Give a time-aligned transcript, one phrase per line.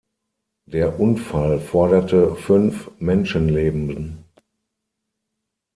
[0.65, 4.25] Der Unfall forderte fünf Menschenleben.